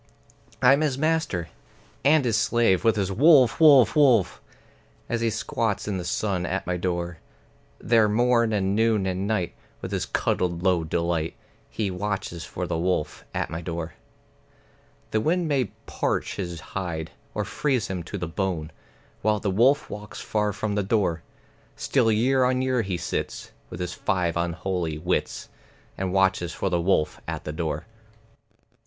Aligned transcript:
I'm 0.63 0.81
his 0.81 0.97
master 0.97 1.49
(and 2.03 2.25
his 2.25 2.35
slave, 2.35 2.83
with 2.83 2.95
his 2.95 3.11
"Wolf, 3.11 3.59
wolf, 3.59 3.95
wolf!") 3.95 4.41
As 5.07 5.21
he 5.21 5.29
squats 5.29 5.87
in 5.87 5.97
the 5.99 6.03
sun 6.03 6.43
at 6.43 6.65
my 6.65 6.75
door. 6.75 7.19
There 7.77 8.09
morn 8.09 8.51
and 8.51 8.73
noon 8.75 9.05
and 9.05 9.27
night, 9.27 9.53
with 9.79 9.91
his 9.91 10.07
cuddled 10.07 10.63
low 10.63 10.83
delight, 10.83 11.35
He 11.69 11.91
watches 11.91 12.43
for 12.43 12.65
the 12.65 12.79
wolf 12.79 13.23
at 13.31 13.51
my 13.51 13.61
door. 13.61 13.93
The 15.11 15.21
wind 15.21 15.47
may 15.47 15.65
parch 15.85 16.35
his 16.37 16.59
hide, 16.59 17.11
or 17.35 17.45
freeze 17.45 17.85
him 17.87 18.01
to 18.05 18.17
the 18.17 18.27
bone, 18.27 18.71
While 19.21 19.39
the 19.39 19.51
wolf 19.51 19.87
walks 19.87 20.19
far 20.19 20.51
from 20.51 20.73
the 20.73 20.81
door; 20.81 21.21
Still 21.75 22.11
year 22.11 22.43
on 22.43 22.63
year 22.63 22.81
he 22.81 22.97
sits, 22.97 23.51
with 23.69 23.79
his 23.79 23.93
five 23.93 24.35
unholy 24.35 24.97
wits, 24.97 25.49
And 25.95 26.11
watches 26.11 26.53
for 26.53 26.71
the 26.71 26.81
wolf 26.81 27.21
at 27.27 27.43
the 27.43 27.53
door. 27.53 27.85